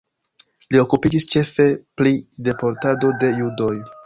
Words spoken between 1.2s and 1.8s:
ĉefe